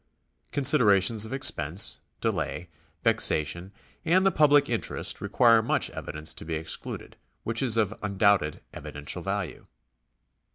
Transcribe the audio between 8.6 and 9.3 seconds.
evi dential